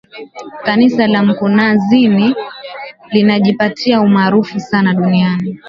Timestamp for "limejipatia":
3.11-4.01